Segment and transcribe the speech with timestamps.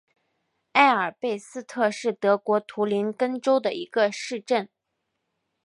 [0.03, 0.03] 埃
[1.11, 4.67] 贝尔斯特是德国图林根州的一个市镇。